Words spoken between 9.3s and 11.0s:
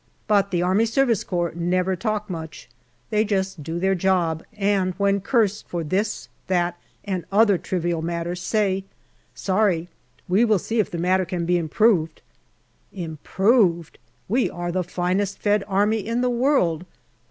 "Sorry; we will see if the